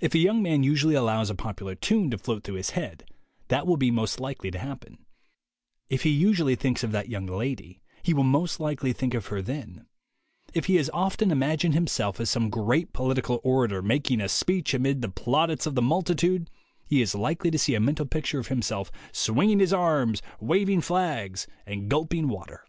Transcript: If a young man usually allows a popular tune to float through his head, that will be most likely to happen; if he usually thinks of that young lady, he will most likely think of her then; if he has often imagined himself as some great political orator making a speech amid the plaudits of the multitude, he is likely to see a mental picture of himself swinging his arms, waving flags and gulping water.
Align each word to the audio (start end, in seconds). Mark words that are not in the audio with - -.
If 0.00 0.12
a 0.16 0.18
young 0.18 0.42
man 0.42 0.64
usually 0.64 0.96
allows 0.96 1.30
a 1.30 1.36
popular 1.36 1.76
tune 1.76 2.10
to 2.10 2.18
float 2.18 2.42
through 2.42 2.56
his 2.56 2.70
head, 2.70 3.04
that 3.46 3.64
will 3.64 3.76
be 3.76 3.92
most 3.92 4.18
likely 4.18 4.50
to 4.50 4.58
happen; 4.58 5.06
if 5.88 6.02
he 6.02 6.10
usually 6.10 6.56
thinks 6.56 6.82
of 6.82 6.90
that 6.90 7.08
young 7.08 7.26
lady, 7.28 7.80
he 8.02 8.12
will 8.12 8.24
most 8.24 8.58
likely 8.58 8.92
think 8.92 9.14
of 9.14 9.26
her 9.26 9.40
then; 9.40 9.86
if 10.52 10.64
he 10.64 10.74
has 10.78 10.90
often 10.92 11.30
imagined 11.30 11.74
himself 11.74 12.18
as 12.18 12.28
some 12.28 12.50
great 12.50 12.92
political 12.92 13.40
orator 13.44 13.82
making 13.82 14.20
a 14.20 14.28
speech 14.28 14.74
amid 14.74 15.00
the 15.00 15.08
plaudits 15.08 15.64
of 15.64 15.76
the 15.76 15.80
multitude, 15.80 16.50
he 16.88 17.00
is 17.00 17.14
likely 17.14 17.48
to 17.52 17.58
see 17.60 17.76
a 17.76 17.80
mental 17.80 18.04
picture 18.04 18.40
of 18.40 18.48
himself 18.48 18.90
swinging 19.12 19.60
his 19.60 19.72
arms, 19.72 20.22
waving 20.40 20.80
flags 20.80 21.46
and 21.66 21.88
gulping 21.88 22.26
water. 22.26 22.64